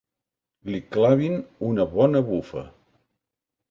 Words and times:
Li 0.71 0.79
clavin 0.95 1.37
una 1.71 1.89
bona 1.95 2.27
bufa. 2.35 2.69